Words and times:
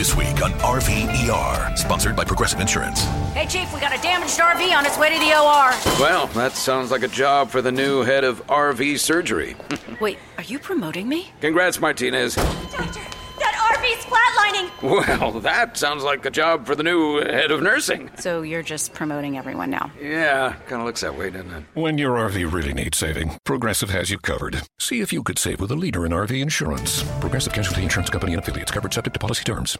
This 0.00 0.16
week 0.16 0.42
on 0.42 0.52
RVER, 0.52 1.76
sponsored 1.76 2.16
by 2.16 2.24
Progressive 2.24 2.58
Insurance. 2.58 3.02
Hey, 3.34 3.44
Chief, 3.44 3.70
we 3.74 3.80
got 3.80 3.94
a 3.94 4.00
damaged 4.00 4.38
RV 4.38 4.74
on 4.74 4.86
its 4.86 4.96
way 4.96 5.12
to 5.12 5.18
the 5.18 5.38
OR. 5.38 6.00
Well, 6.00 6.26
that 6.28 6.52
sounds 6.52 6.90
like 6.90 7.02
a 7.02 7.08
job 7.08 7.50
for 7.50 7.60
the 7.60 7.70
new 7.70 8.00
head 8.00 8.24
of 8.24 8.42
RV 8.46 8.98
surgery. 8.98 9.56
Wait, 10.00 10.16
are 10.38 10.44
you 10.44 10.58
promoting 10.58 11.06
me? 11.06 11.28
Congrats, 11.42 11.78
Martinez. 11.80 12.34
Doctor, 12.36 13.02
that 13.40 13.76
RV's 13.76 14.04
flatlining. 14.06 15.18
Well, 15.20 15.38
that 15.40 15.76
sounds 15.76 16.02
like 16.02 16.24
a 16.24 16.30
job 16.30 16.64
for 16.64 16.74
the 16.74 16.82
new 16.82 17.18
head 17.18 17.50
of 17.50 17.60
nursing. 17.60 18.10
So 18.16 18.40
you're 18.40 18.62
just 18.62 18.94
promoting 18.94 19.36
everyone 19.36 19.68
now. 19.68 19.92
Yeah, 20.00 20.54
kind 20.66 20.80
of 20.80 20.86
looks 20.86 21.02
that 21.02 21.14
way, 21.14 21.28
doesn't 21.28 21.52
it? 21.52 21.64
When 21.74 21.98
your 21.98 22.16
RV 22.16 22.50
really 22.50 22.72
needs 22.72 22.96
saving, 22.96 23.36
Progressive 23.44 23.90
has 23.90 24.08
you 24.08 24.16
covered. 24.16 24.62
See 24.78 25.02
if 25.02 25.12
you 25.12 25.22
could 25.22 25.38
save 25.38 25.60
with 25.60 25.70
a 25.70 25.76
leader 25.76 26.06
in 26.06 26.12
RV 26.12 26.40
insurance. 26.40 27.02
Progressive 27.20 27.52
Casualty 27.52 27.82
Insurance 27.82 28.08
Company 28.08 28.32
and 28.32 28.42
affiliates 28.42 28.70
covered 28.70 28.94
subject 28.94 29.12
to 29.12 29.20
policy 29.20 29.44
terms. 29.44 29.76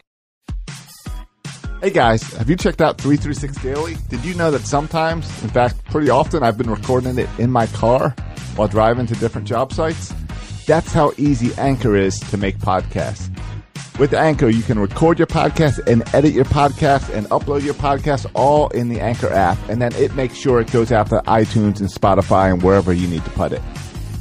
Hey 1.81 1.89
guys, 1.89 2.21
have 2.33 2.47
you 2.47 2.55
checked 2.55 2.79
out 2.79 3.01
336 3.01 3.57
Daily? 3.63 3.95
Did 4.07 4.23
you 4.23 4.35
know 4.35 4.51
that 4.51 4.67
sometimes, 4.67 5.25
in 5.41 5.49
fact, 5.49 5.83
pretty 5.85 6.11
often, 6.11 6.43
I've 6.43 6.55
been 6.55 6.69
recording 6.69 7.17
it 7.17 7.27
in 7.39 7.49
my 7.49 7.65
car 7.65 8.11
while 8.55 8.67
driving 8.67 9.07
to 9.07 9.15
different 9.15 9.47
job 9.47 9.73
sites? 9.73 10.13
That's 10.67 10.93
how 10.93 11.11
easy 11.17 11.51
Anchor 11.57 11.95
is 11.95 12.19
to 12.19 12.37
make 12.37 12.59
podcasts. 12.59 13.35
With 13.97 14.13
Anchor, 14.13 14.49
you 14.49 14.61
can 14.61 14.77
record 14.77 15.17
your 15.17 15.25
podcast 15.25 15.79
and 15.87 16.03
edit 16.13 16.33
your 16.33 16.45
podcast 16.45 17.11
and 17.15 17.25
upload 17.29 17.63
your 17.63 17.73
podcast 17.73 18.29
all 18.35 18.67
in 18.69 18.89
the 18.89 18.99
Anchor 18.99 19.33
app, 19.33 19.57
and 19.67 19.81
then 19.81 19.91
it 19.95 20.13
makes 20.13 20.35
sure 20.35 20.61
it 20.61 20.71
goes 20.71 20.91
out 20.91 21.09
to 21.09 21.23
iTunes 21.25 21.79
and 21.79 21.89
Spotify 21.89 22.53
and 22.53 22.61
wherever 22.61 22.93
you 22.93 23.07
need 23.07 23.25
to 23.25 23.31
put 23.31 23.53
it. 23.53 23.61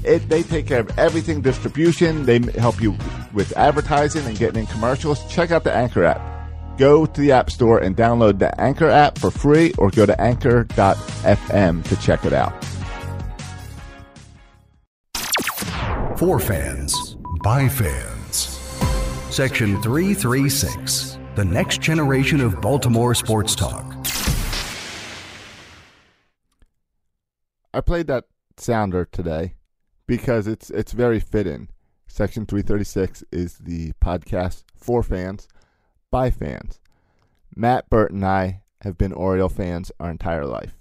It, 0.04 0.28
they 0.28 0.42
take 0.42 0.66
care 0.66 0.80
of 0.80 0.98
everything 0.98 1.42
distribution. 1.42 2.24
They 2.24 2.38
help 2.58 2.80
you 2.80 2.96
with 3.34 3.56
advertising 3.56 4.26
and 4.26 4.38
getting 4.38 4.60
in 4.60 4.66
commercials. 4.66 5.26
Check 5.30 5.50
out 5.50 5.64
the 5.64 5.74
Anchor 5.74 6.04
app. 6.04 6.78
Go 6.78 7.04
to 7.04 7.20
the 7.20 7.32
App 7.32 7.50
Store 7.50 7.78
and 7.78 7.94
download 7.94 8.38
the 8.38 8.58
Anchor 8.58 8.88
app 8.88 9.18
for 9.18 9.30
free 9.30 9.74
or 9.76 9.90
go 9.90 10.06
to 10.06 10.18
anchor.fm 10.18 11.84
to 11.84 11.96
check 11.96 12.24
it 12.24 12.32
out. 12.32 12.64
For 16.18 16.38
fans, 16.38 17.16
by 17.42 17.68
fans. 17.68 18.36
Section 19.30 19.80
336, 19.82 21.18
the 21.34 21.44
next 21.44 21.80
generation 21.80 22.40
of 22.40 22.60
Baltimore 22.60 23.14
sports 23.14 23.54
talk. 23.54 23.86
I 27.72 27.80
played 27.80 28.06
that 28.08 28.24
sounder 28.56 29.04
today 29.04 29.54
because 30.10 30.48
it's 30.48 30.70
it's 30.70 30.90
very 30.90 31.20
fitting. 31.20 31.68
Section 32.08 32.44
336 32.44 33.22
is 33.30 33.58
the 33.58 33.92
podcast 34.02 34.64
for 34.76 35.04
fans 35.04 35.46
by 36.10 36.32
fans. 36.32 36.80
Matt 37.54 37.88
Burt 37.88 38.10
and 38.10 38.26
I 38.26 38.62
have 38.80 38.98
been 38.98 39.12
Oriole 39.12 39.48
fans 39.48 39.92
our 40.00 40.10
entire 40.10 40.46
life. 40.46 40.76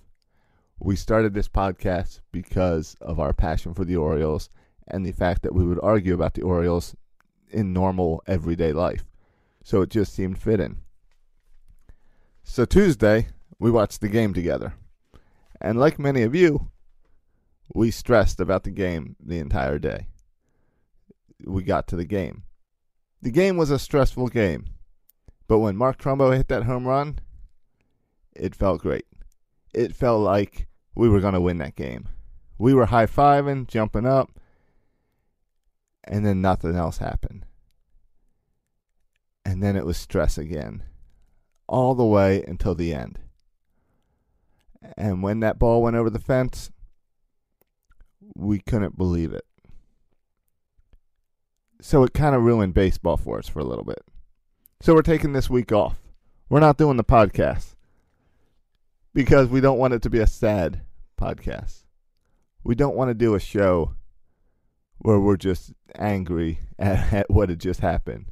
We 0.79 0.95
started 0.95 1.35
this 1.35 1.47
podcast 1.47 2.21
because 2.31 2.95
of 3.01 3.19
our 3.19 3.31
passion 3.31 3.75
for 3.75 3.85
the 3.85 3.97
Orioles 3.97 4.49
and 4.87 5.05
the 5.05 5.11
fact 5.11 5.43
that 5.43 5.53
we 5.53 5.63
would 5.63 5.79
argue 5.83 6.15
about 6.15 6.33
the 6.33 6.41
Orioles 6.41 6.95
in 7.51 7.71
normal 7.71 8.23
everyday 8.25 8.73
life. 8.73 9.05
So 9.63 9.83
it 9.83 9.91
just 9.91 10.11
seemed 10.11 10.39
fitting. 10.39 10.77
So 12.43 12.65
Tuesday, 12.65 13.27
we 13.59 13.69
watched 13.69 14.01
the 14.01 14.09
game 14.09 14.33
together. 14.33 14.73
And 15.61 15.79
like 15.79 15.99
many 15.99 16.23
of 16.23 16.33
you, 16.33 16.71
we 17.73 17.91
stressed 17.91 18.39
about 18.39 18.63
the 18.63 18.71
game 18.71 19.15
the 19.23 19.39
entire 19.39 19.79
day. 19.79 20.07
We 21.45 21.63
got 21.63 21.87
to 21.87 21.95
the 21.95 22.05
game. 22.05 22.43
The 23.21 23.31
game 23.31 23.57
was 23.57 23.69
a 23.71 23.79
stressful 23.79 24.29
game. 24.29 24.65
But 25.47 25.59
when 25.59 25.77
Mark 25.77 25.97
Trumbo 25.97 26.35
hit 26.35 26.47
that 26.49 26.63
home 26.63 26.87
run, 26.87 27.19
it 28.35 28.55
felt 28.55 28.81
great. 28.81 29.05
It 29.73 29.95
felt 29.95 30.21
like 30.21 30.67
we 30.95 31.09
were 31.09 31.19
going 31.19 31.33
to 31.33 31.41
win 31.41 31.57
that 31.59 31.75
game. 31.75 32.07
We 32.57 32.73
were 32.73 32.87
high 32.87 33.05
fiving, 33.05 33.67
jumping 33.67 34.05
up, 34.05 34.31
and 36.03 36.25
then 36.25 36.41
nothing 36.41 36.75
else 36.75 36.97
happened. 36.97 37.45
And 39.45 39.63
then 39.63 39.75
it 39.75 39.85
was 39.85 39.97
stress 39.97 40.37
again, 40.37 40.83
all 41.67 41.95
the 41.95 42.05
way 42.05 42.43
until 42.47 42.75
the 42.75 42.93
end. 42.93 43.19
And 44.97 45.23
when 45.23 45.39
that 45.39 45.59
ball 45.59 45.81
went 45.81 45.95
over 45.95 46.09
the 46.09 46.19
fence, 46.19 46.71
we 48.35 48.59
couldn't 48.59 48.97
believe 48.97 49.33
it. 49.33 49.45
So 51.81 52.03
it 52.03 52.13
kind 52.13 52.35
of 52.35 52.43
ruined 52.43 52.73
baseball 52.73 53.17
for 53.17 53.39
us 53.39 53.47
for 53.47 53.59
a 53.59 53.65
little 53.65 53.85
bit. 53.85 54.03
So 54.81 54.93
we're 54.93 55.01
taking 55.01 55.33
this 55.33 55.49
week 55.49 55.71
off. 55.71 55.97
We're 56.49 56.59
not 56.59 56.77
doing 56.77 56.97
the 56.97 57.03
podcast 57.03 57.75
because 59.13 59.47
we 59.47 59.61
don't 59.61 59.77
want 59.77 59.93
it 59.93 60.01
to 60.03 60.09
be 60.09 60.19
a 60.19 60.27
sad 60.27 60.81
podcast. 61.19 61.83
We 62.63 62.75
don't 62.75 62.95
want 62.95 63.09
to 63.09 63.13
do 63.13 63.35
a 63.35 63.39
show 63.39 63.93
where 64.99 65.19
we're 65.19 65.37
just 65.37 65.73
angry 65.95 66.59
at, 66.79 67.13
at 67.13 67.29
what 67.29 67.49
had 67.49 67.59
just 67.59 67.81
happened. 67.81 68.31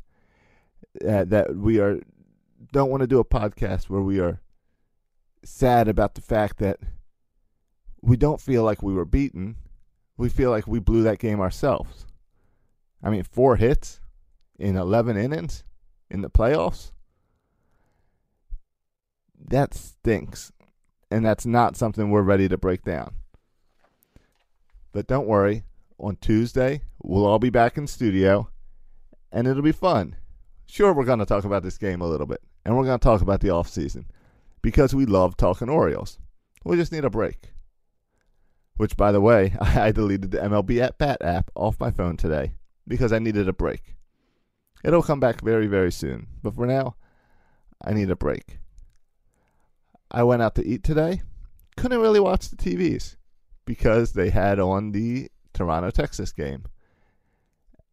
Uh, 1.08 1.26
that 1.26 1.56
we 1.56 1.80
are 1.80 2.00
don't 2.72 2.90
want 2.90 3.02
to 3.02 3.08
do 3.08 3.20
a 3.20 3.26
podcast 3.26 3.90
where 3.90 4.02
we 4.02 4.20
are 4.20 4.42
sad 5.44 5.88
about 5.88 6.16
the 6.16 6.22
fact 6.22 6.58
that 6.58 6.80
we 8.02 8.18
don't 8.18 8.42
feel 8.42 8.64
like 8.64 8.82
we 8.82 8.94
were 8.94 9.06
beaten. 9.06 9.56
We 10.18 10.30
feel 10.30 10.50
like 10.50 10.68
we 10.68 10.80
blew 10.80 11.04
that 11.04 11.20
game 11.20 11.40
ourselves. 11.40 12.06
I 13.04 13.10
mean, 13.10 13.24
four 13.24 13.56
hits 13.56 14.02
in 14.58 14.76
11 14.76 15.16
innings 15.16 15.64
in 16.10 16.22
the 16.22 16.30
playoffs. 16.30 16.92
That 19.40 19.74
stinks. 19.74 20.52
And 21.10 21.24
that's 21.24 21.46
not 21.46 21.78
something 21.78 22.10
we're 22.10 22.22
ready 22.22 22.50
to 22.50 22.58
break 22.58 22.84
down. 22.84 23.14
But 24.92 25.08
don't 25.08 25.28
worry, 25.28 25.64
on 26.00 26.18
Tuesday, 26.18 26.82
we'll 27.02 27.26
all 27.26 27.40
be 27.40 27.50
back 27.50 27.78
in 27.78 27.88
studio 27.88 28.50
and 29.32 29.48
it'll 29.48 29.62
be 29.62 29.72
fun. 29.72 30.16
Sure, 30.68 30.94
we're 30.94 31.06
going 31.06 31.20
to 31.20 31.26
talk 31.26 31.46
about 31.46 31.64
this 31.64 31.78
game 31.78 32.02
a 32.02 32.08
little 32.08 32.28
bit 32.28 32.42
and 32.66 32.76
we're 32.76 32.86
going 32.86 33.00
to 33.00 33.04
talk 33.04 33.22
about 33.22 33.42
the 33.42 33.50
off 33.50 33.70
season 33.70 34.06
because 34.62 34.94
we 34.94 35.06
love 35.06 35.38
talking 35.38 35.70
Orioles. 35.70 36.20
We 36.66 36.76
just 36.76 36.92
need 36.92 37.06
a 37.06 37.10
break. 37.10 37.54
Which, 38.78 38.96
by 38.96 39.12
the 39.12 39.22
way, 39.22 39.56
I 39.62 39.92
deleted 39.92 40.32
the 40.32 40.40
MLB 40.40 40.82
at 40.82 40.98
Bat 40.98 41.22
app 41.22 41.52
off 41.56 41.80
my 41.80 41.92
phone 41.92 42.18
today 42.18 42.54
because 42.88 43.12
I 43.12 43.20
needed 43.20 43.50
a 43.50 43.54
break. 43.54 43.96
It'll 44.84 45.04
come 45.04 45.20
back 45.20 45.42
very, 45.42 45.68
very 45.68 45.92
soon. 45.92 46.28
But 46.44 46.56
for 46.56 46.66
now, 46.66 46.96
I 47.84 47.94
need 47.94 48.10
a 48.10 48.16
break. 48.16 48.60
I 50.10 50.24
went 50.24 50.42
out 50.42 50.56
to 50.56 50.66
eat 50.66 50.84
today. 50.84 51.22
Couldn't 51.76 52.00
really 52.00 52.20
watch 52.20 52.50
the 52.50 52.56
TVs 52.56 53.18
because 53.66 54.14
they 54.14 54.30
had 54.30 54.60
on 54.60 54.92
the 54.92 55.30
Toronto 55.54 55.92
Texas 55.92 56.32
game. 56.32 56.64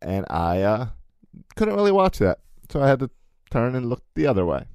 And 0.00 0.26
I 0.30 0.62
uh, 0.62 0.88
couldn't 1.56 1.74
really 1.74 1.92
watch 1.92 2.18
that. 2.18 2.38
So 2.70 2.82
I 2.82 2.88
had 2.88 3.00
to 3.00 3.10
turn 3.50 3.74
and 3.74 3.88
look 3.88 4.02
the 4.14 4.26
other 4.26 4.46
way. 4.46 4.66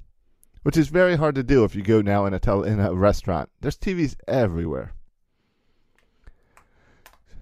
Which 0.64 0.78
is 0.78 0.90
very 0.90 1.16
hard 1.16 1.36
to 1.36 1.44
do 1.44 1.64
if 1.64 1.74
you 1.74 1.82
go 1.82 2.02
now 2.02 2.26
in 2.26 2.34
a 2.34 2.62
in 2.64 2.80
a 2.80 2.94
restaurant. 2.94 3.50
There's 3.62 3.78
TVs 3.78 4.16
everywhere. 4.28 4.94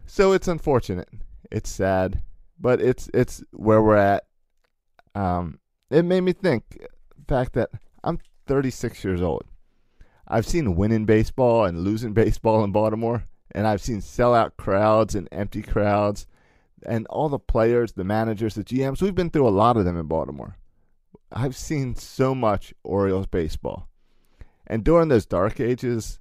So 0.09 0.31
it's 0.31 0.47
unfortunate. 0.47 1.09
It's 1.51 1.69
sad, 1.69 2.21
but 2.57 2.81
it's 2.81 3.09
it's 3.13 3.43
where 3.51 3.81
we're 3.81 3.97
at. 3.97 4.23
Um, 5.13 5.59
it 5.91 6.03
made 6.03 6.21
me 6.21 6.31
think 6.31 6.63
the 6.79 7.25
fact 7.27 7.53
that 7.53 7.69
I'm 8.03 8.19
36 8.47 9.03
years 9.03 9.21
old. 9.21 9.43
I've 10.25 10.47
seen 10.47 10.75
winning 10.75 11.05
baseball 11.05 11.65
and 11.65 11.81
losing 11.81 12.13
baseball 12.23 12.63
in 12.63 12.71
Baltimore, 12.71 13.27
and 13.51 13.67
I've 13.67 13.81
seen 13.81 13.99
sellout 13.99 14.51
crowds 14.57 15.13
and 15.13 15.27
empty 15.31 15.61
crowds, 15.61 16.25
and 16.85 17.05
all 17.07 17.27
the 17.27 17.37
players, 17.37 17.91
the 17.91 18.05
managers, 18.05 18.55
the 18.55 18.63
GMs. 18.63 19.01
We've 19.01 19.13
been 19.13 19.29
through 19.29 19.47
a 19.47 19.49
lot 19.49 19.75
of 19.75 19.83
them 19.83 19.99
in 19.99 20.07
Baltimore. 20.07 20.55
I've 21.33 21.55
seen 21.55 21.95
so 21.95 22.33
much 22.33 22.73
Orioles 22.83 23.27
baseball, 23.27 23.89
and 24.65 24.85
during 24.85 25.09
those 25.09 25.25
dark 25.25 25.59
ages, 25.59 26.17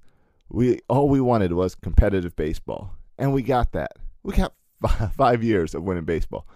we 0.49 0.81
all 0.89 1.07
we 1.07 1.21
wanted 1.21 1.53
was 1.53 1.73
competitive 1.73 2.35
baseball, 2.35 2.97
and 3.17 3.33
we 3.33 3.41
got 3.41 3.71
that. 3.73 3.93
We 4.23 4.33
got 4.33 4.53
five 5.15 5.43
years 5.43 5.73
of 5.73 5.83
winning 5.83 6.05
baseball. 6.05 6.47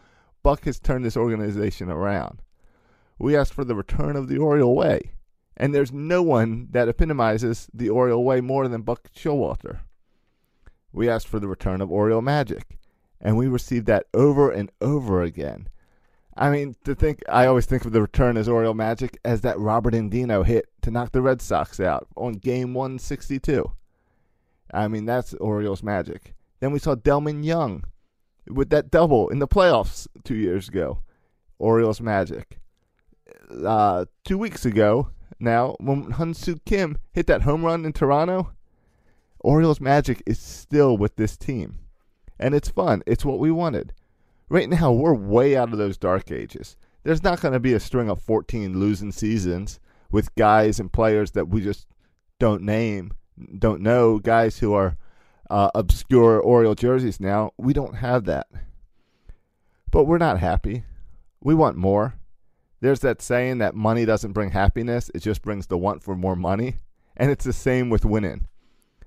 Buck 0.43 0.65
has 0.65 0.79
turned 0.79 1.05
this 1.05 1.17
organization 1.17 1.89
around. 1.89 2.41
We 3.19 3.35
asked 3.35 3.53
for 3.53 3.63
the 3.63 3.75
return 3.75 4.15
of 4.15 4.27
the 4.27 4.37
Oriole 4.37 4.75
Way. 4.75 5.13
And 5.55 5.75
there's 5.75 5.91
no 5.91 6.23
one 6.23 6.69
that 6.71 6.87
epitomizes 6.87 7.69
the 7.73 7.89
Oriole 7.89 8.23
Way 8.23 8.41
more 8.41 8.67
than 8.67 8.81
Buck 8.81 9.09
Showalter. 9.13 9.81
We 10.91 11.07
asked 11.07 11.27
for 11.27 11.39
the 11.39 11.47
return 11.47 11.81
of 11.81 11.91
Oriole 11.91 12.21
Magic. 12.21 12.79
And 13.19 13.37
we 13.37 13.47
received 13.47 13.85
that 13.85 14.07
over 14.13 14.49
and 14.49 14.71
over 14.81 15.21
again. 15.21 15.69
I 16.35 16.49
mean, 16.49 16.75
to 16.85 16.95
think, 16.95 17.21
I 17.29 17.45
always 17.45 17.67
think 17.67 17.85
of 17.85 17.91
the 17.91 18.01
return 18.01 18.37
as 18.37 18.49
Oriole 18.49 18.73
Magic 18.73 19.19
as 19.23 19.41
that 19.41 19.59
Robert 19.59 19.93
Andino 19.93 20.43
hit 20.43 20.65
to 20.81 20.89
knock 20.89 21.11
the 21.11 21.21
Red 21.21 21.41
Sox 21.41 21.79
out 21.79 22.07
on 22.15 22.33
game 22.33 22.73
162. 22.73 23.71
I 24.73 24.87
mean, 24.87 25.05
that's 25.05 25.33
Orioles 25.35 25.83
magic. 25.83 26.33
Then 26.61 26.71
we 26.71 26.79
saw 26.79 26.95
Delmon 26.95 27.43
Young 27.43 27.83
with 28.47 28.69
that 28.69 28.89
double 28.89 29.27
in 29.27 29.39
the 29.39 29.47
playoffs 29.47 30.07
two 30.23 30.35
years 30.35 30.69
ago. 30.69 31.01
Orioles 31.59 31.99
magic. 31.99 32.59
Uh, 33.65 34.05
two 34.23 34.37
weeks 34.37 34.65
ago, 34.65 35.09
now, 35.39 35.75
when 35.79 36.13
Hyun-Soo 36.13 36.59
Kim 36.65 36.99
hit 37.13 37.25
that 37.25 37.41
home 37.41 37.65
run 37.65 37.83
in 37.83 37.93
Toronto, 37.93 38.51
Orioles 39.39 39.81
magic 39.81 40.21
is 40.27 40.37
still 40.39 40.95
with 40.97 41.15
this 41.15 41.35
team. 41.35 41.79
And 42.39 42.53
it's 42.53 42.69
fun. 42.69 43.01
It's 43.07 43.25
what 43.25 43.39
we 43.39 43.49
wanted. 43.49 43.93
Right 44.49 44.69
now, 44.69 44.91
we're 44.91 45.15
way 45.15 45.57
out 45.57 45.71
of 45.71 45.79
those 45.79 45.97
dark 45.97 46.31
ages. 46.31 46.77
There's 47.03 47.23
not 47.23 47.41
going 47.41 47.53
to 47.53 47.59
be 47.59 47.73
a 47.73 47.79
string 47.79 48.07
of 48.07 48.21
14 48.21 48.79
losing 48.79 49.11
seasons 49.11 49.79
with 50.11 50.35
guys 50.35 50.79
and 50.79 50.93
players 50.93 51.31
that 51.31 51.47
we 51.47 51.61
just 51.61 51.87
don't 52.37 52.61
name, 52.61 53.11
don't 53.57 53.81
know, 53.81 54.19
guys 54.19 54.59
who 54.59 54.73
are 54.73 54.95
uh, 55.51 55.69
obscure 55.75 56.39
Oriole 56.39 56.75
jerseys 56.75 57.19
now. 57.19 57.51
We 57.57 57.73
don't 57.73 57.97
have 57.97 58.23
that. 58.25 58.47
But 59.91 60.05
we're 60.05 60.17
not 60.17 60.39
happy. 60.39 60.85
We 61.41 61.53
want 61.53 61.75
more. 61.75 62.15
There's 62.79 63.01
that 63.01 63.21
saying 63.21 63.59
that 63.59 63.75
money 63.75 64.05
doesn't 64.05 64.31
bring 64.31 64.51
happiness, 64.51 65.11
it 65.13 65.19
just 65.19 65.41
brings 65.43 65.67
the 65.67 65.77
want 65.77 66.03
for 66.03 66.15
more 66.15 66.35
money. 66.35 66.77
And 67.15 67.29
it's 67.29 67.45
the 67.45 67.53
same 67.53 67.89
with 67.89 68.05
winning. 68.05 68.47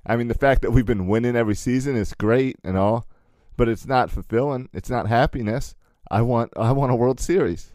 I 0.06 0.16
mean, 0.16 0.28
the 0.28 0.34
fact 0.34 0.62
that 0.62 0.70
we've 0.70 0.86
been 0.86 1.08
winning 1.08 1.34
every 1.34 1.54
season 1.54 1.96
is 1.96 2.12
great 2.12 2.56
and 2.62 2.76
all, 2.76 3.08
but 3.56 3.68
it's 3.68 3.86
not 3.86 4.10
fulfilling. 4.10 4.68
It's 4.74 4.90
not 4.90 5.08
happiness. 5.08 5.74
I 6.10 6.20
want 6.20 6.52
I 6.56 6.72
want 6.72 6.92
a 6.92 6.96
World 6.96 7.18
Series. 7.18 7.72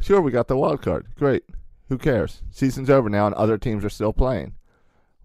Sure, 0.00 0.20
we 0.20 0.30
got 0.30 0.46
the 0.46 0.56
wild 0.56 0.80
card. 0.80 1.08
Great. 1.16 1.42
Who 1.88 1.98
cares? 1.98 2.42
Season's 2.50 2.88
over 2.88 3.10
now 3.10 3.26
and 3.26 3.34
other 3.34 3.58
teams 3.58 3.84
are 3.84 3.90
still 3.90 4.12
playing. 4.12 4.54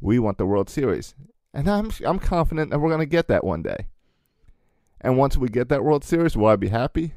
We 0.02 0.18
want 0.18 0.40
the 0.40 0.48
World 0.48 0.70
Series. 0.70 1.14
And 1.56 1.70
I'm 1.70 1.90
I'm 2.06 2.20
confident 2.20 2.70
that 2.70 2.80
we're 2.80 2.90
going 2.90 3.00
to 3.00 3.06
get 3.06 3.30
that 3.30 3.46
one 3.46 3.64
day. 3.64 3.88
And 5.00 5.18
once 5.18 5.38
we 5.38 5.48
get 5.48 5.70
that 5.70 5.86
World 5.86 6.04
Series, 6.04 6.36
will 6.36 6.48
I 6.48 6.58
be 6.58 6.68
happy? 6.68 7.14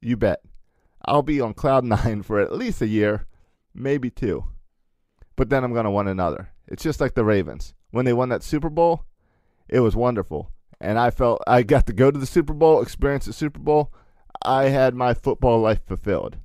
You 0.00 0.16
bet. 0.16 0.40
I'll 1.04 1.22
be 1.22 1.40
on 1.40 1.54
cloud 1.54 1.84
nine 1.84 2.22
for 2.24 2.40
at 2.40 2.52
least 2.52 2.82
a 2.82 2.88
year, 2.88 3.26
maybe 3.72 4.10
two. 4.10 4.44
But 5.36 5.48
then 5.48 5.62
I'm 5.62 5.72
going 5.72 5.84
to 5.84 5.92
want 5.92 6.08
another. 6.08 6.50
It's 6.66 6.82
just 6.82 7.00
like 7.00 7.14
the 7.14 7.24
Ravens. 7.24 7.72
When 7.92 8.04
they 8.04 8.12
won 8.12 8.30
that 8.30 8.42
Super 8.42 8.68
Bowl, 8.68 9.04
it 9.68 9.78
was 9.78 9.94
wonderful. 9.94 10.50
And 10.80 10.98
I 10.98 11.10
felt 11.10 11.40
I 11.46 11.62
got 11.62 11.86
to 11.86 11.92
go 11.92 12.10
to 12.10 12.18
the 12.18 12.26
Super 12.26 12.54
Bowl, 12.54 12.82
experience 12.82 13.26
the 13.26 13.32
Super 13.32 13.60
Bowl. 13.60 13.92
I 14.44 14.64
had 14.64 14.94
my 14.94 15.14
football 15.14 15.60
life 15.60 15.86
fulfilled. 15.86 16.36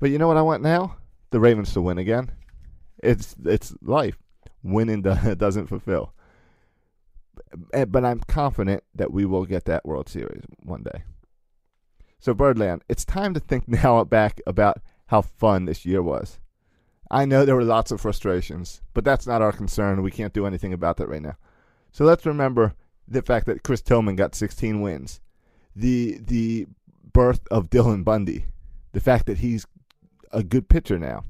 But 0.00 0.08
you 0.08 0.16
know 0.16 0.28
what 0.28 0.38
I 0.38 0.42
want 0.42 0.62
now? 0.62 0.96
The 1.30 1.40
Ravens 1.40 1.74
to 1.74 1.82
win 1.82 1.98
again. 1.98 2.30
It's 3.02 3.36
it's 3.44 3.74
life. 3.82 4.16
Winning 4.62 5.02
doesn't 5.38 5.66
fulfill. 5.68 6.12
Eh, 7.72 7.84
but 7.84 8.04
I'm 8.04 8.20
confident 8.20 8.84
that 8.94 9.12
we 9.12 9.24
will 9.24 9.46
get 9.46 9.64
that 9.66 9.86
World 9.86 10.08
Series 10.08 10.42
one 10.62 10.82
day. 10.82 11.04
So, 12.18 12.34
Birdland, 12.34 12.82
it's 12.88 13.04
time 13.04 13.34
to 13.34 13.40
think 13.40 13.68
now 13.68 14.02
back 14.04 14.40
about 14.46 14.80
how 15.06 15.22
fun 15.22 15.64
this 15.64 15.86
year 15.86 16.02
was. 16.02 16.38
I 17.10 17.24
know 17.24 17.44
there 17.44 17.56
were 17.56 17.64
lots 17.64 17.90
of 17.90 18.00
frustrations, 18.00 18.82
but 18.92 19.04
that's 19.04 19.26
not 19.26 19.40
our 19.40 19.52
concern. 19.52 20.02
We 20.02 20.10
can't 20.10 20.34
do 20.34 20.46
anything 20.46 20.74
about 20.74 20.98
that 20.98 21.08
right 21.08 21.22
now. 21.22 21.36
So 21.90 22.04
let's 22.04 22.26
remember 22.26 22.74
the 23.06 23.22
fact 23.22 23.46
that 23.46 23.62
Chris 23.62 23.80
Tillman 23.80 24.16
got 24.16 24.34
16 24.34 24.82
wins, 24.82 25.20
the 25.74 26.18
the 26.18 26.66
birth 27.12 27.40
of 27.50 27.70
Dylan 27.70 28.04
Bundy, 28.04 28.46
the 28.92 29.00
fact 29.00 29.26
that 29.26 29.38
he's 29.38 29.66
a 30.30 30.42
good 30.42 30.68
pitcher 30.68 30.98
now, 30.98 31.24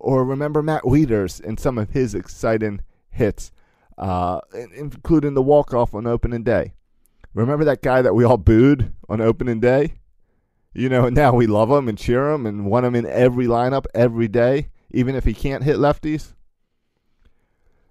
or 0.00 0.24
remember 0.24 0.62
Matt 0.62 0.82
Wieters 0.82 1.44
and 1.44 1.60
some 1.60 1.78
of 1.78 1.90
his 1.90 2.14
exciting 2.14 2.80
hits, 3.10 3.52
uh, 3.98 4.40
including 4.74 5.34
the 5.34 5.42
walk 5.42 5.72
off 5.74 5.94
on 5.94 6.06
opening 6.06 6.42
day. 6.42 6.72
Remember 7.34 7.64
that 7.64 7.82
guy 7.82 8.02
that 8.02 8.14
we 8.14 8.24
all 8.24 8.38
booed 8.38 8.92
on 9.08 9.20
opening 9.20 9.60
day? 9.60 10.00
You 10.72 10.88
know, 10.88 11.08
now 11.08 11.34
we 11.34 11.46
love 11.46 11.70
him 11.70 11.88
and 11.88 11.98
cheer 11.98 12.30
him 12.30 12.46
and 12.46 12.66
want 12.66 12.86
him 12.86 12.94
in 12.94 13.06
every 13.06 13.46
lineup 13.46 13.86
every 13.94 14.28
day, 14.28 14.68
even 14.90 15.14
if 15.14 15.24
he 15.24 15.34
can't 15.34 15.64
hit 15.64 15.76
lefties. 15.76 16.34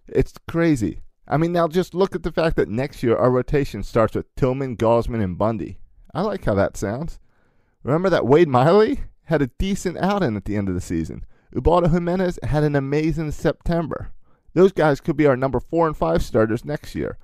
It's 0.07 0.33
crazy. 0.47 1.01
I 1.27 1.37
mean, 1.37 1.51
now 1.51 1.67
just 1.67 1.93
look 1.93 2.15
at 2.15 2.23
the 2.23 2.31
fact 2.31 2.55
that 2.55 2.69
next 2.69 3.03
year 3.03 3.15
our 3.15 3.29
rotation 3.29 3.83
starts 3.83 4.15
with 4.15 4.33
Tillman, 4.35 4.77
Gausman, 4.77 5.23
and 5.23 5.37
Bundy. 5.37 5.77
I 6.13 6.21
like 6.21 6.45
how 6.45 6.55
that 6.55 6.75
sounds. 6.75 7.19
Remember 7.83 8.09
that 8.09 8.25
Wade 8.25 8.47
Miley 8.47 9.01
had 9.25 9.43
a 9.43 9.51
decent 9.59 9.97
outing 9.99 10.35
at 10.35 10.45
the 10.45 10.57
end 10.57 10.67
of 10.67 10.75
the 10.75 10.81
season. 10.81 11.23
Ubaldo 11.53 11.89
Jimenez 11.89 12.39
had 12.43 12.63
an 12.63 12.75
amazing 12.75 13.31
September. 13.31 14.11
Those 14.53 14.71
guys 14.71 15.01
could 15.01 15.17
be 15.17 15.25
our 15.25 15.37
number 15.37 15.59
four 15.59 15.87
and 15.87 15.95
five 15.95 16.23
starters 16.23 16.65
next 16.65 16.95
year. 16.95 17.17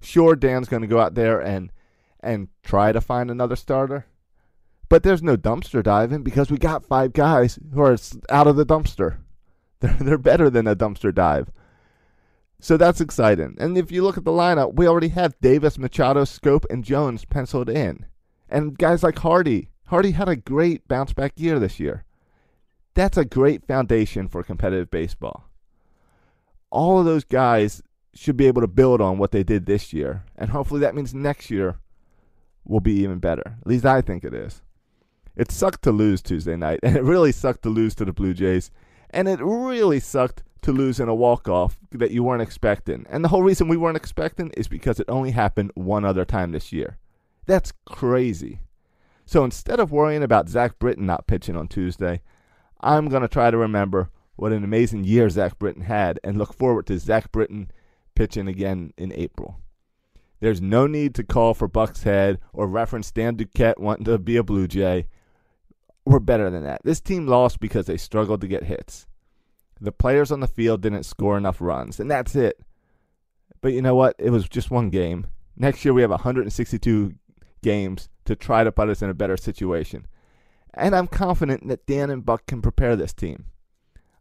Sure, 0.00 0.36
Dan's 0.36 0.68
going 0.68 0.82
to 0.82 0.88
go 0.88 1.00
out 1.00 1.14
there 1.14 1.40
and 1.40 1.72
and 2.20 2.48
try 2.62 2.92
to 2.92 3.00
find 3.00 3.30
another 3.30 3.56
starter, 3.56 4.06
but 4.88 5.02
there's 5.02 5.22
no 5.22 5.36
dumpster 5.36 5.82
diving 5.82 6.22
because 6.22 6.50
we 6.50 6.58
got 6.58 6.84
five 6.84 7.12
guys 7.12 7.58
who 7.72 7.80
are 7.80 7.96
out 8.30 8.46
of 8.46 8.56
the 8.56 8.66
dumpster. 8.66 9.18
They're 9.80 9.96
they're 10.00 10.18
better 10.18 10.48
than 10.48 10.66
a 10.66 10.74
dumpster 10.74 11.14
dive. 11.14 11.50
So 12.58 12.78
that's 12.78 13.02
exciting. 13.02 13.56
And 13.58 13.76
if 13.76 13.92
you 13.92 14.02
look 14.02 14.16
at 14.16 14.24
the 14.24 14.30
lineup, 14.30 14.74
we 14.76 14.88
already 14.88 15.08
have 15.08 15.38
Davis, 15.42 15.76
Machado, 15.76 16.22
Schoop, 16.24 16.64
and 16.70 16.82
Jones 16.82 17.26
penciled 17.26 17.68
in. 17.68 18.06
And 18.48 18.78
guys 18.78 19.02
like 19.02 19.18
Hardy. 19.18 19.68
Hardy 19.88 20.12
had 20.12 20.30
a 20.30 20.36
great 20.36 20.88
bounce 20.88 21.12
back 21.12 21.34
year 21.36 21.58
this 21.58 21.78
year. 21.78 22.05
That's 22.96 23.18
a 23.18 23.26
great 23.26 23.66
foundation 23.66 24.26
for 24.26 24.42
competitive 24.42 24.90
baseball. 24.90 25.44
All 26.70 26.98
of 26.98 27.04
those 27.04 27.24
guys 27.24 27.82
should 28.14 28.38
be 28.38 28.46
able 28.46 28.62
to 28.62 28.66
build 28.66 29.02
on 29.02 29.18
what 29.18 29.32
they 29.32 29.42
did 29.42 29.66
this 29.66 29.92
year. 29.92 30.24
And 30.34 30.48
hopefully 30.48 30.80
that 30.80 30.94
means 30.94 31.12
next 31.12 31.50
year 31.50 31.76
will 32.64 32.80
be 32.80 32.94
even 32.94 33.18
better. 33.18 33.58
At 33.60 33.66
least 33.66 33.84
I 33.84 34.00
think 34.00 34.24
it 34.24 34.32
is. 34.32 34.62
It 35.36 35.52
sucked 35.52 35.82
to 35.82 35.92
lose 35.92 36.22
Tuesday 36.22 36.56
night, 36.56 36.80
and 36.82 36.96
it 36.96 37.02
really 37.02 37.32
sucked 37.32 37.62
to 37.64 37.68
lose 37.68 37.94
to 37.96 38.06
the 38.06 38.14
Blue 38.14 38.32
Jays. 38.32 38.70
And 39.10 39.28
it 39.28 39.40
really 39.42 40.00
sucked 40.00 40.42
to 40.62 40.72
lose 40.72 40.98
in 40.98 41.10
a 41.10 41.14
walk-off 41.14 41.78
that 41.92 42.12
you 42.12 42.24
weren't 42.24 42.40
expecting. 42.40 43.04
And 43.10 43.22
the 43.22 43.28
whole 43.28 43.42
reason 43.42 43.68
we 43.68 43.76
weren't 43.76 43.98
expecting 43.98 44.48
is 44.56 44.68
because 44.68 44.98
it 44.98 45.10
only 45.10 45.32
happened 45.32 45.70
one 45.74 46.06
other 46.06 46.24
time 46.24 46.52
this 46.52 46.72
year. 46.72 46.96
That's 47.44 47.74
crazy. 47.84 48.60
So 49.26 49.44
instead 49.44 49.80
of 49.80 49.92
worrying 49.92 50.22
about 50.22 50.48
Zach 50.48 50.78
Britton 50.78 51.04
not 51.04 51.26
pitching 51.26 51.56
on 51.56 51.68
Tuesday, 51.68 52.22
I'm 52.80 53.08
going 53.08 53.22
to 53.22 53.28
try 53.28 53.50
to 53.50 53.56
remember 53.56 54.10
what 54.36 54.52
an 54.52 54.64
amazing 54.64 55.04
year 55.04 55.28
Zach 55.30 55.58
Britton 55.58 55.82
had 55.82 56.20
and 56.22 56.36
look 56.36 56.52
forward 56.52 56.86
to 56.86 56.98
Zach 56.98 57.32
Britton 57.32 57.70
pitching 58.14 58.48
again 58.48 58.92
in 58.96 59.12
April. 59.12 59.60
There's 60.40 60.60
no 60.60 60.86
need 60.86 61.14
to 61.14 61.24
call 61.24 61.54
for 61.54 61.66
Buck's 61.66 62.02
head 62.02 62.38
or 62.52 62.66
reference 62.66 63.10
Dan 63.10 63.36
Duquette 63.36 63.78
wanting 63.78 64.04
to 64.04 64.18
be 64.18 64.36
a 64.36 64.42
Blue 64.42 64.68
Jay. 64.68 65.06
We're 66.04 66.20
better 66.20 66.50
than 66.50 66.62
that. 66.64 66.82
This 66.84 67.00
team 67.00 67.26
lost 67.26 67.58
because 67.58 67.86
they 67.86 67.96
struggled 67.96 68.42
to 68.42 68.48
get 68.48 68.64
hits. 68.64 69.06
The 69.80 69.92
players 69.92 70.30
on 70.30 70.40
the 70.40 70.46
field 70.46 70.82
didn't 70.82 71.04
score 71.04 71.36
enough 71.36 71.60
runs, 71.60 71.98
and 71.98 72.10
that's 72.10 72.34
it. 72.34 72.60
But 73.60 73.72
you 73.72 73.82
know 73.82 73.94
what? 73.94 74.14
It 74.18 74.30
was 74.30 74.48
just 74.48 74.70
one 74.70 74.90
game. 74.90 75.26
Next 75.56 75.84
year 75.84 75.94
we 75.94 76.02
have 76.02 76.10
162 76.10 77.14
games 77.62 78.08
to 78.26 78.36
try 78.36 78.62
to 78.62 78.72
put 78.72 78.88
us 78.88 79.02
in 79.02 79.10
a 79.10 79.14
better 79.14 79.36
situation. 79.36 80.06
And 80.76 80.94
I'm 80.94 81.06
confident 81.06 81.66
that 81.68 81.86
Dan 81.86 82.10
and 82.10 82.24
Buck 82.24 82.46
can 82.46 82.60
prepare 82.60 82.94
this 82.96 83.14
team. 83.14 83.46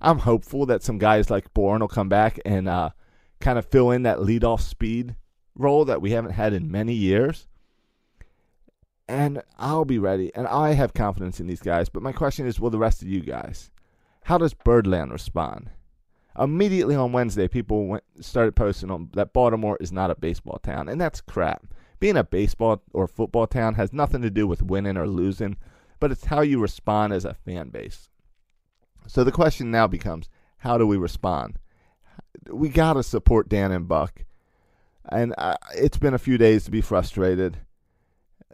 I'm 0.02 0.20
hopeful 0.20 0.66
that 0.68 0.84
some 0.84 0.98
guys 0.98 1.30
like 1.30 1.54
Bourn 1.54 1.82
will 1.82 1.88
come 1.88 2.10
back 2.10 2.40
and 2.46 2.70
uh, 2.70 2.92
kind 3.42 3.60
of 3.60 3.66
fill 3.66 3.92
in 3.92 4.04
that 4.04 4.20
leadoff 4.20 4.62
speed 4.62 5.16
role 5.56 5.86
that 5.86 6.02
we 6.02 6.12
haven't 6.12 6.32
had 6.32 6.54
in 6.54 6.72
many 6.72 6.94
years. 6.94 7.48
And 9.08 9.44
I'll 9.60 9.86
be 9.86 10.00
ready, 10.00 10.34
and 10.34 10.48
I 10.48 10.74
have 10.74 10.94
confidence 10.94 11.40
in 11.40 11.48
these 11.48 11.62
guys. 11.62 11.90
But 11.90 12.02
my 12.02 12.12
question 12.12 12.48
is, 12.48 12.60
will 12.60 12.72
the 12.72 12.80
rest 12.80 13.02
of 13.02 13.08
you 13.08 13.22
guys? 13.22 13.70
How 14.24 14.38
does 14.38 14.54
Birdland 14.54 15.12
respond? 15.12 15.70
Immediately 16.38 16.96
on 16.96 17.12
Wednesday, 17.12 17.48
people 17.48 17.86
went, 17.86 18.04
started 18.20 18.56
posting 18.56 18.90
on 18.90 19.10
that 19.14 19.32
Baltimore 19.32 19.78
is 19.80 19.92
not 19.92 20.10
a 20.10 20.16
baseball 20.16 20.60
town, 20.60 20.90
and 20.90 21.00
that's 21.00 21.22
crap. 21.22 21.68
Being 22.00 22.18
a 22.18 22.24
baseball 22.24 22.82
or 22.94 23.08
football 23.08 23.48
town 23.48 23.76
has 23.76 23.94
nothing 23.94 24.22
to 24.24 24.30
do 24.32 24.48
with 24.48 24.64
winning 24.64 24.98
or 24.98 25.08
losing, 25.08 25.58
but 26.00 26.12
it's 26.12 26.26
how 26.26 26.42
you 26.42 26.60
respond 26.60 27.14
as 27.14 27.26
a 27.26 27.34
fan 27.34 27.70
base. 27.70 28.10
So 29.08 29.24
the 29.24 29.32
question 29.32 29.72
now 29.72 29.88
becomes, 29.88 30.30
how 30.58 30.78
do 30.78 30.88
we 30.88 30.98
respond? 30.98 31.60
we 32.50 32.70
got 32.70 32.94
to 32.94 33.04
support 33.04 33.50
Dan 33.50 33.72
and 33.72 33.88
Buck. 33.88 34.24
And 35.10 35.34
uh, 35.38 35.56
it's 35.76 35.98
been 35.98 36.14
a 36.14 36.20
few 36.20 36.38
days 36.38 36.66
to 36.66 36.72
be 36.72 36.82
frustrated. 36.82 37.58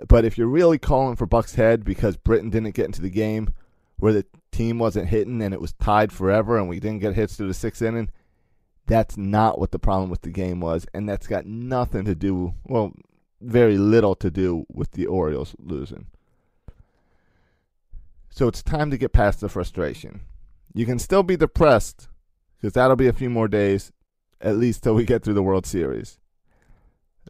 But 0.07 0.25
if 0.25 0.37
you're 0.37 0.47
really 0.47 0.77
calling 0.77 1.15
for 1.15 1.25
Buck's 1.25 1.55
head 1.55 1.83
because 1.83 2.17
Britton 2.17 2.49
didn't 2.49 2.75
get 2.75 2.85
into 2.85 3.01
the 3.01 3.09
game, 3.09 3.53
where 3.97 4.13
the 4.13 4.25
team 4.51 4.79
wasn't 4.79 5.09
hitting 5.09 5.41
and 5.41 5.53
it 5.53 5.61
was 5.61 5.73
tied 5.73 6.11
forever 6.11 6.57
and 6.57 6.67
we 6.67 6.79
didn't 6.79 7.01
get 7.01 7.13
hits 7.13 7.35
through 7.35 7.47
the 7.47 7.53
sixth 7.53 7.81
inning. 7.81 8.09
That's 8.87 9.15
not 9.15 9.59
what 9.59 9.71
the 9.71 9.79
problem 9.79 10.09
with 10.09 10.21
the 10.21 10.31
game 10.31 10.59
was, 10.59 10.85
and 10.93 11.07
that's 11.07 11.27
got 11.27 11.45
nothing 11.45 12.03
to 12.05 12.15
do, 12.15 12.55
well, 12.65 12.93
very 13.39 13.77
little 13.77 14.15
to 14.15 14.31
do 14.31 14.65
with 14.73 14.91
the 14.91 15.05
Orioles 15.05 15.55
losing. 15.59 16.07
So 18.31 18.47
it's 18.47 18.63
time 18.63 18.89
to 18.91 18.97
get 18.97 19.11
past 19.11 19.41
the 19.41 19.49
frustration. 19.49 20.21
You 20.73 20.85
can 20.85 20.99
still 20.99 21.21
be 21.21 21.35
depressed 21.35 22.07
because 22.57 22.73
that'll 22.73 22.95
be 22.95 23.09
a 23.09 23.13
few 23.13 23.29
more 23.29 23.49
days, 23.49 23.91
at 24.39 24.57
least 24.57 24.83
till 24.83 24.95
we 24.95 25.03
get 25.03 25.23
through 25.23 25.33
the 25.33 25.43
World 25.43 25.65
Series. 25.65 26.17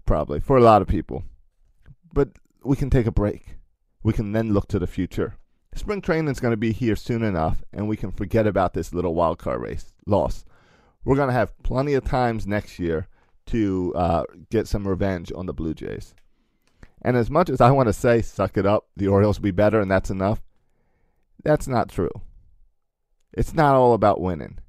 Probably 0.05 0.39
for 0.39 0.57
a 0.57 0.61
lot 0.61 0.81
of 0.81 0.87
people. 0.87 1.23
But 2.13 2.29
we 2.63 2.75
can 2.75 2.89
take 2.89 3.07
a 3.07 3.11
break. 3.11 3.57
We 4.03 4.13
can 4.13 4.31
then 4.31 4.53
look 4.53 4.67
to 4.69 4.79
the 4.79 4.87
future. 4.87 5.35
Spring 5.73 6.01
training 6.01 6.29
is 6.29 6.39
going 6.39 6.51
to 6.51 6.57
be 6.57 6.71
here 6.71 6.95
soon 6.95 7.23
enough, 7.23 7.63
and 7.73 7.87
we 7.87 7.97
can 7.97 8.11
forget 8.11 8.45
about 8.45 8.73
this 8.73 8.93
little 8.93 9.15
wild 9.15 9.39
card 9.39 9.61
race 9.61 9.93
loss. 10.05 10.45
We're 11.03 11.15
going 11.15 11.29
to 11.29 11.33
have 11.33 11.57
plenty 11.63 11.93
of 11.95 12.03
times 12.03 12.45
next 12.45 12.77
year 12.77 13.07
to 13.47 13.93
uh, 13.95 14.23
get 14.51 14.67
some 14.67 14.87
revenge 14.87 15.31
on 15.35 15.45
the 15.47 15.53
Blue 15.53 15.73
Jays. 15.73 16.13
And 17.01 17.17
as 17.17 17.31
much 17.31 17.49
as 17.49 17.59
I 17.59 17.71
want 17.71 17.87
to 17.87 17.93
say, 17.93 18.21
suck 18.21 18.57
it 18.57 18.65
up, 18.65 18.87
the 18.95 19.07
Orioles 19.07 19.39
will 19.39 19.45
be 19.45 19.51
better, 19.51 19.79
and 19.79 19.89
that's 19.89 20.11
enough, 20.11 20.41
that's 21.43 21.67
not 21.67 21.89
true. 21.89 22.11
It's 23.33 23.53
not 23.53 23.75
all 23.75 23.93
about 23.93 24.21
winning. 24.21 24.59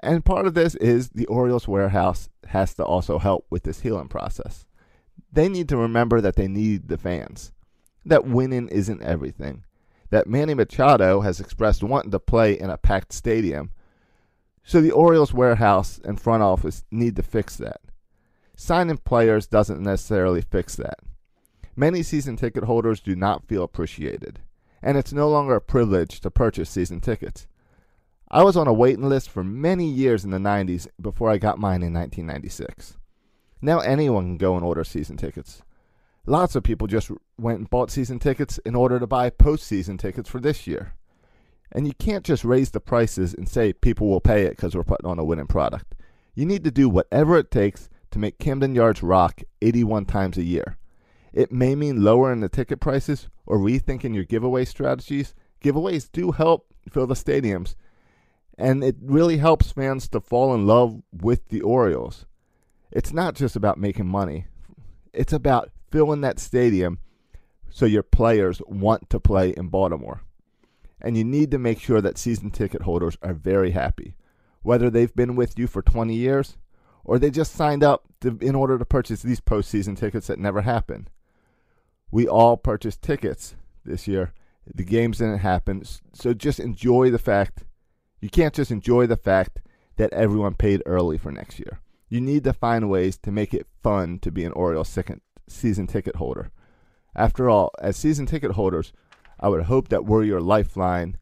And 0.00 0.24
part 0.24 0.46
of 0.46 0.54
this 0.54 0.74
is 0.76 1.10
the 1.10 1.26
Orioles 1.26 1.66
warehouse 1.66 2.28
has 2.48 2.74
to 2.74 2.84
also 2.84 3.18
help 3.18 3.46
with 3.50 3.62
this 3.62 3.80
healing 3.80 4.08
process. 4.08 4.66
They 5.32 5.48
need 5.48 5.68
to 5.70 5.76
remember 5.76 6.20
that 6.20 6.36
they 6.36 6.48
need 6.48 6.88
the 6.88 6.98
fans, 6.98 7.52
that 8.04 8.26
winning 8.26 8.68
isn't 8.68 9.02
everything, 9.02 9.64
that 10.10 10.26
Manny 10.26 10.54
Machado 10.54 11.22
has 11.22 11.40
expressed 11.40 11.82
wanting 11.82 12.10
to 12.10 12.20
play 12.20 12.58
in 12.58 12.70
a 12.70 12.76
packed 12.76 13.12
stadium. 13.12 13.72
So 14.62 14.80
the 14.80 14.92
Orioles 14.92 15.32
warehouse 15.32 16.00
and 16.04 16.20
front 16.20 16.42
office 16.42 16.84
need 16.90 17.16
to 17.16 17.22
fix 17.22 17.56
that. 17.56 17.80
Signing 18.54 18.98
players 18.98 19.46
doesn't 19.46 19.82
necessarily 19.82 20.40
fix 20.40 20.76
that. 20.76 20.98
Many 21.74 22.02
season 22.02 22.36
ticket 22.36 22.64
holders 22.64 23.00
do 23.00 23.14
not 23.14 23.46
feel 23.46 23.62
appreciated, 23.62 24.40
and 24.82 24.96
it's 24.96 25.12
no 25.12 25.28
longer 25.28 25.56
a 25.56 25.60
privilege 25.60 26.20
to 26.20 26.30
purchase 26.30 26.70
season 26.70 27.00
tickets. 27.00 27.46
I 28.30 28.42
was 28.42 28.56
on 28.56 28.66
a 28.66 28.72
waiting 28.72 29.08
list 29.08 29.30
for 29.30 29.44
many 29.44 29.88
years 29.88 30.24
in 30.24 30.30
the 30.30 30.38
90s 30.38 30.88
before 31.00 31.30
I 31.30 31.38
got 31.38 31.58
mine 31.58 31.82
in 31.82 31.92
1996. 31.92 32.96
Now 33.62 33.78
anyone 33.80 34.24
can 34.24 34.36
go 34.36 34.56
and 34.56 34.64
order 34.64 34.84
season 34.84 35.16
tickets. 35.16 35.62
Lots 36.26 36.56
of 36.56 36.64
people 36.64 36.88
just 36.88 37.10
went 37.38 37.58
and 37.58 37.70
bought 37.70 37.90
season 37.90 38.18
tickets 38.18 38.58
in 38.66 38.74
order 38.74 38.98
to 38.98 39.06
buy 39.06 39.30
postseason 39.30 39.96
tickets 39.98 40.28
for 40.28 40.40
this 40.40 40.66
year. 40.66 40.94
And 41.70 41.86
you 41.86 41.92
can't 41.94 42.24
just 42.24 42.44
raise 42.44 42.70
the 42.70 42.80
prices 42.80 43.32
and 43.32 43.48
say 43.48 43.72
people 43.72 44.08
will 44.08 44.20
pay 44.20 44.42
it 44.42 44.50
because 44.50 44.74
we're 44.74 44.82
putting 44.82 45.08
on 45.08 45.20
a 45.20 45.24
winning 45.24 45.46
product. 45.46 45.94
You 46.34 46.44
need 46.46 46.64
to 46.64 46.70
do 46.70 46.88
whatever 46.88 47.38
it 47.38 47.50
takes 47.50 47.88
to 48.10 48.18
make 48.18 48.38
Camden 48.38 48.74
Yards 48.74 49.02
rock 49.02 49.42
81 49.62 50.06
times 50.06 50.36
a 50.36 50.42
year. 50.42 50.76
It 51.32 51.52
may 51.52 51.74
mean 51.74 52.02
lowering 52.02 52.40
the 52.40 52.48
ticket 52.48 52.80
prices 52.80 53.28
or 53.44 53.58
rethinking 53.58 54.14
your 54.14 54.24
giveaway 54.24 54.64
strategies. 54.64 55.34
Giveaways 55.62 56.10
do 56.10 56.32
help 56.32 56.66
fill 56.90 57.06
the 57.06 57.14
stadiums, 57.14 57.74
and 58.58 58.82
it 58.84 58.96
really 59.00 59.38
helps 59.38 59.72
fans 59.72 60.08
to 60.08 60.20
fall 60.20 60.54
in 60.54 60.66
love 60.66 61.02
with 61.12 61.48
the 61.48 61.60
Orioles. 61.60 62.26
It's 62.90 63.12
not 63.12 63.34
just 63.34 63.56
about 63.56 63.78
making 63.78 64.06
money, 64.06 64.46
it's 65.12 65.32
about 65.32 65.70
filling 65.90 66.20
that 66.22 66.38
stadium 66.38 66.98
so 67.70 67.84
your 67.84 68.02
players 68.02 68.62
want 68.66 69.10
to 69.10 69.20
play 69.20 69.50
in 69.50 69.68
Baltimore. 69.68 70.22
And 71.00 71.16
you 71.16 71.24
need 71.24 71.50
to 71.50 71.58
make 71.58 71.80
sure 71.80 72.00
that 72.00 72.16
season 72.16 72.50
ticket 72.50 72.82
holders 72.82 73.18
are 73.22 73.34
very 73.34 73.72
happy, 73.72 74.14
whether 74.62 74.88
they've 74.88 75.14
been 75.14 75.36
with 75.36 75.58
you 75.58 75.66
for 75.66 75.82
20 75.82 76.14
years 76.14 76.56
or 77.04 77.18
they 77.18 77.30
just 77.30 77.54
signed 77.54 77.84
up 77.84 78.04
to, 78.20 78.36
in 78.40 78.54
order 78.54 78.78
to 78.78 78.84
purchase 78.84 79.22
these 79.22 79.40
postseason 79.40 79.96
tickets 79.96 80.26
that 80.26 80.38
never 80.38 80.62
happen. 80.62 81.08
We 82.10 82.26
all 82.26 82.56
purchased 82.56 83.02
tickets 83.02 83.54
this 83.84 84.06
year. 84.06 84.32
The 84.72 84.84
games 84.84 85.18
didn't 85.18 85.38
happen, 85.38 85.84
so 86.12 86.34
just 86.34 86.58
enjoy 86.58 87.10
the 87.10 87.18
fact 87.18 87.64
you 88.20 88.30
can't 88.30 88.54
just 88.54 88.70
enjoy 88.70 89.06
the 89.06 89.16
fact 89.16 89.60
that 89.96 90.12
everyone 90.12 90.54
paid 90.54 90.82
early 90.86 91.18
for 91.18 91.30
next 91.30 91.58
year. 91.58 91.80
You 92.08 92.20
need 92.20 92.44
to 92.44 92.52
find 92.52 92.88
ways 92.90 93.16
to 93.18 93.30
make 93.30 93.52
it 93.52 93.66
fun 93.82 94.18
to 94.20 94.30
be 94.30 94.44
an 94.44 94.52
Orioles 94.52 94.88
second 94.88 95.20
season 95.48 95.86
ticket 95.86 96.16
holder. 96.16 96.50
After 97.14 97.48
all, 97.48 97.70
as 97.80 97.96
season 97.96 98.26
ticket 98.26 98.52
holders, 98.52 98.92
I 99.38 99.48
would 99.48 99.64
hope 99.64 99.88
that 99.88 100.04
we're 100.04 100.24
your 100.24 100.40
lifeline 100.40 101.18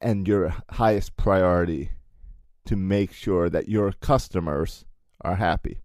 and 0.00 0.28
your 0.28 0.54
highest 0.70 1.16
priority 1.16 1.90
to 2.66 2.76
make 2.76 3.12
sure 3.12 3.48
that 3.50 3.68
your 3.68 3.92
customers 3.92 4.84
are 5.20 5.36
happy. 5.36 5.80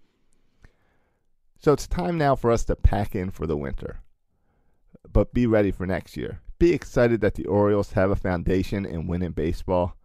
So 1.59 1.73
it's 1.73 1.87
time 1.87 2.17
now 2.17 2.35
for 2.35 2.51
us 2.51 2.63
to 2.65 2.75
pack 2.75 3.15
in 3.15 3.31
for 3.31 3.47
the 3.47 3.57
winter. 3.57 4.01
But 5.13 5.33
be 5.33 5.45
ready 5.45 5.71
for 5.71 5.85
next 5.85 6.17
year. 6.17 6.41
Be 6.57 6.73
excited 6.73 7.21
that 7.21 7.35
the 7.35 7.45
Orioles 7.45 7.91
have 7.93 8.09
a 8.09 8.15
foundation 8.15 8.85
in 8.85 9.07
winning 9.07 9.31
baseball 9.31 9.95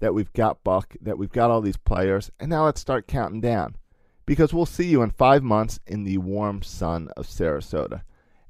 that 0.00 0.14
we've 0.14 0.32
got 0.32 0.62
Buck, 0.64 0.94
that 1.00 1.18
we've 1.18 1.32
got 1.32 1.50
all 1.50 1.60
these 1.60 1.76
players, 1.76 2.30
and 2.38 2.50
now 2.50 2.64
let's 2.64 2.80
start 2.80 3.06
counting 3.06 3.40
down. 3.40 3.76
Because 4.26 4.52
we'll 4.52 4.66
see 4.66 4.86
you 4.86 5.02
in 5.02 5.10
five 5.10 5.42
months 5.42 5.80
in 5.86 6.04
the 6.04 6.18
warm 6.18 6.62
sun 6.62 7.08
of 7.16 7.26
Sarasota. 7.26 8.02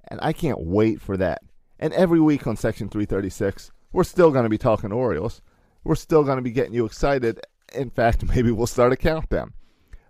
And 0.08 0.18
I 0.22 0.32
can't 0.32 0.60
wait 0.60 1.00
for 1.00 1.16
that. 1.18 1.42
And 1.78 1.92
every 1.92 2.20
week 2.20 2.46
on 2.46 2.56
Section 2.56 2.88
336, 2.88 3.70
we're 3.92 4.04
still 4.04 4.30
going 4.30 4.42
to 4.42 4.48
be 4.48 4.58
talking 4.58 4.90
Orioles. 4.90 5.40
We're 5.84 5.94
still 5.94 6.24
going 6.24 6.36
to 6.36 6.42
be 6.42 6.50
getting 6.50 6.74
you 6.74 6.84
excited. 6.84 7.40
In 7.74 7.90
fact, 7.90 8.26
maybe 8.28 8.50
we'll 8.50 8.66
start 8.66 8.92
a 8.92 8.96
countdown 8.96 9.52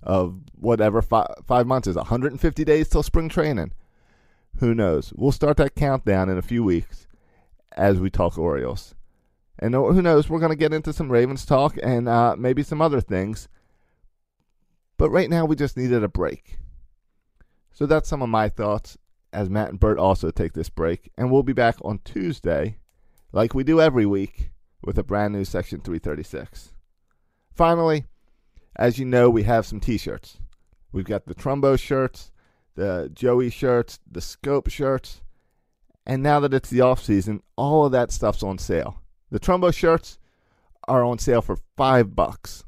of 0.02 0.40
whatever 0.54 1.02
five, 1.02 1.26
five 1.44 1.66
months 1.66 1.88
is 1.88 1.96
150 1.96 2.64
days 2.64 2.88
till 2.88 3.02
spring 3.02 3.28
training. 3.28 3.72
Who 4.58 4.74
knows? 4.74 5.12
We'll 5.14 5.32
start 5.32 5.56
that 5.58 5.74
countdown 5.74 6.28
in 6.28 6.36
a 6.36 6.42
few 6.42 6.64
weeks 6.64 7.06
as 7.76 8.00
we 8.00 8.10
talk 8.10 8.36
Orioles. 8.36 8.94
And 9.58 9.74
who 9.74 10.02
knows, 10.02 10.28
we're 10.28 10.40
going 10.40 10.52
to 10.52 10.56
get 10.56 10.72
into 10.72 10.92
some 10.92 11.10
Ravens 11.10 11.44
talk 11.44 11.76
and 11.82 12.08
uh, 12.08 12.36
maybe 12.36 12.62
some 12.62 12.80
other 12.80 13.00
things. 13.00 13.48
But 14.96 15.10
right 15.10 15.30
now, 15.30 15.44
we 15.44 15.56
just 15.56 15.76
needed 15.76 16.02
a 16.02 16.08
break. 16.08 16.58
So 17.72 17.86
that's 17.86 18.08
some 18.08 18.22
of 18.22 18.28
my 18.28 18.48
thoughts 18.48 18.98
as 19.32 19.48
Matt 19.48 19.70
and 19.70 19.80
Bert 19.80 19.98
also 19.98 20.30
take 20.30 20.54
this 20.54 20.68
break. 20.68 21.10
And 21.16 21.30
we'll 21.30 21.44
be 21.44 21.52
back 21.52 21.76
on 21.82 22.00
Tuesday, 22.04 22.78
like 23.32 23.54
we 23.54 23.62
do 23.62 23.80
every 23.80 24.06
week, 24.06 24.50
with 24.82 24.98
a 24.98 25.04
brand 25.04 25.34
new 25.34 25.44
Section 25.44 25.80
336. 25.80 26.72
Finally, 27.52 28.06
as 28.74 28.98
you 28.98 29.04
know, 29.04 29.30
we 29.30 29.44
have 29.44 29.66
some 29.66 29.80
t 29.80 29.98
shirts. 29.98 30.38
We've 30.90 31.04
got 31.04 31.26
the 31.26 31.34
Trumbo 31.34 31.78
shirts, 31.78 32.32
the 32.78 33.10
Joey 33.12 33.50
shirts, 33.50 33.98
the 34.08 34.20
Schoop 34.20 34.70
shirts. 34.70 35.20
And 36.06 36.22
now 36.22 36.38
that 36.40 36.54
it's 36.54 36.70
the 36.70 36.80
off 36.80 37.02
season, 37.02 37.42
all 37.56 37.84
of 37.84 37.92
that 37.92 38.12
stuff's 38.12 38.42
on 38.42 38.56
sale. 38.56 39.02
The 39.30 39.40
Trumbo 39.40 39.74
shirts 39.74 40.18
are 40.86 41.02
on 41.02 41.18
sale 41.18 41.42
for 41.42 41.58
five 41.76 42.14
bucks. 42.14 42.64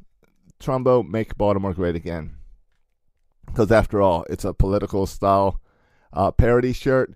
Trumbo, 0.58 1.08
make 1.08 1.38
Baltimore 1.38 1.72
great 1.72 1.94
again. 1.94 2.36
Because 3.46 3.70
after 3.70 4.02
all, 4.02 4.26
it's 4.28 4.44
a 4.44 4.52
political 4.52 5.06
style 5.06 5.60
uh, 6.12 6.32
parody 6.32 6.72
shirt. 6.72 7.14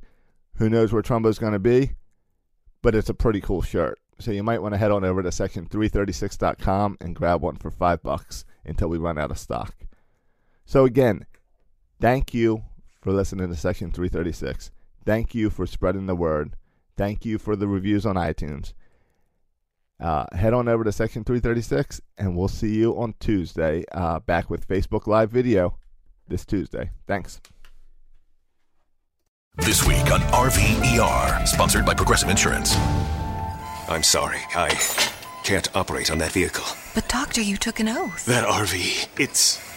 Who 0.54 0.70
knows 0.70 0.92
where 0.92 1.02
Trumbo's 1.02 1.40
going 1.40 1.52
to 1.52 1.58
be? 1.58 1.96
But 2.80 2.94
it's 2.94 3.10
a 3.10 3.14
pretty 3.14 3.40
cool 3.40 3.60
shirt. 3.60 3.98
So 4.20 4.30
you 4.30 4.44
might 4.44 4.62
want 4.62 4.72
to 4.74 4.78
head 4.78 4.92
on 4.92 5.04
over 5.04 5.20
to 5.20 5.30
section336.com 5.30 6.98
and 7.00 7.16
grab 7.16 7.42
one 7.42 7.56
for 7.56 7.72
five 7.72 8.04
bucks 8.04 8.44
until 8.64 8.88
we 8.88 8.98
run 8.98 9.18
out 9.18 9.32
of 9.32 9.38
stock. 9.38 9.74
So 10.64 10.84
again, 10.84 11.26
thank 12.00 12.32
you 12.32 12.62
for 13.04 13.12
listening 13.12 13.48
to 13.48 13.54
Section 13.54 13.92
336. 13.92 14.70
Thank 15.04 15.34
you 15.34 15.50
for 15.50 15.66
spreading 15.66 16.06
the 16.06 16.16
word. 16.16 16.56
Thank 16.96 17.26
you 17.26 17.38
for 17.38 17.54
the 17.54 17.68
reviews 17.68 18.06
on 18.06 18.16
iTunes. 18.16 18.72
Uh, 20.00 20.24
head 20.32 20.54
on 20.54 20.68
over 20.68 20.84
to 20.84 20.90
Section 20.90 21.22
336, 21.22 22.00
and 22.16 22.34
we'll 22.34 22.48
see 22.48 22.74
you 22.74 22.98
on 22.98 23.14
Tuesday 23.20 23.84
uh, 23.92 24.20
back 24.20 24.48
with 24.48 24.66
Facebook 24.66 25.06
Live 25.06 25.30
video 25.30 25.76
this 26.26 26.46
Tuesday. 26.46 26.90
Thanks. 27.06 27.42
This 29.56 29.86
week 29.86 30.10
on 30.10 30.20
RVER, 30.20 31.46
sponsored 31.46 31.84
by 31.84 31.92
Progressive 31.92 32.30
Insurance. 32.30 32.74
I'm 33.86 34.02
sorry, 34.02 34.40
I 34.56 34.70
can't 35.44 35.68
operate 35.76 36.10
on 36.10 36.16
that 36.18 36.32
vehicle. 36.32 36.64
But, 36.94 37.06
Doctor, 37.08 37.42
you 37.42 37.58
took 37.58 37.80
an 37.80 37.88
oath. 37.88 38.24
That 38.24 38.48
RV, 38.48 39.20
it's 39.20 39.73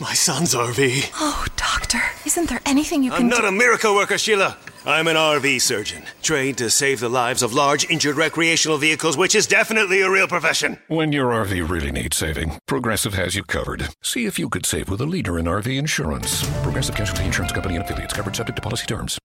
my 0.00 0.12
son's 0.12 0.54
RV. 0.54 1.10
Oh, 1.14 1.46
Doctor, 1.56 2.00
isn't 2.24 2.48
there 2.48 2.60
anything 2.66 3.02
you 3.02 3.10
can 3.10 3.22
I'm 3.22 3.28
not 3.28 3.44
a 3.44 3.52
miracle 3.52 3.94
worker, 3.94 4.18
Sheila. 4.18 4.56
I'm 4.84 5.08
an 5.08 5.16
RV 5.16 5.60
surgeon, 5.62 6.04
trained 6.22 6.58
to 6.58 6.70
save 6.70 7.00
the 7.00 7.08
lives 7.08 7.42
of 7.42 7.52
large 7.52 7.88
injured 7.90 8.16
recreational 8.16 8.78
vehicles, 8.78 9.16
which 9.16 9.34
is 9.34 9.46
definitely 9.46 10.02
a 10.02 10.10
real 10.10 10.28
profession. 10.28 10.78
When 10.88 11.12
your 11.12 11.30
RV 11.30 11.68
really 11.68 11.90
needs 11.90 12.16
saving, 12.16 12.58
Progressive 12.66 13.14
has 13.14 13.34
you 13.34 13.42
covered. 13.42 13.88
See 14.02 14.26
if 14.26 14.38
you 14.38 14.48
could 14.48 14.66
save 14.66 14.88
with 14.88 15.00
a 15.00 15.06
leader 15.06 15.38
in 15.38 15.46
RV 15.46 15.76
insurance. 15.76 16.48
Progressive 16.62 16.94
Casualty 16.94 17.24
Insurance 17.24 17.52
Company 17.52 17.76
and 17.76 17.84
affiliates 17.84 18.14
covered 18.14 18.36
subject 18.36 18.56
to 18.56 18.62
policy 18.62 18.86
terms. 18.86 19.18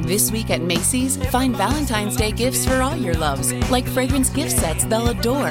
This 0.00 0.30
week 0.30 0.50
at 0.50 0.60
Macy's, 0.60 1.16
find 1.30 1.56
Valentine's 1.56 2.16
Day 2.16 2.30
gifts 2.30 2.66
for 2.66 2.82
all 2.82 2.96
your 2.96 3.14
loves, 3.14 3.52
like 3.70 3.86
fragrance 3.88 4.30
gift 4.30 4.52
sets 4.52 4.84
they'll 4.84 5.08
adore. 5.08 5.50